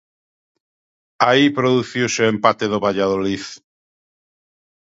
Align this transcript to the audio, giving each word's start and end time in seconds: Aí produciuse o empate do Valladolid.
Aí 1.29 1.45
produciuse 1.57 2.19
o 2.23 2.29
empate 2.33 2.65
do 2.71 2.81
Valladolid. 2.85 3.43